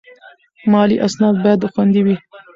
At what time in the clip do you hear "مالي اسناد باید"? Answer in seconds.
0.71-1.61